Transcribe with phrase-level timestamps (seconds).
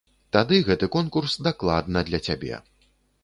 [0.35, 2.61] Тады гэты конкурс дакладна для цябе!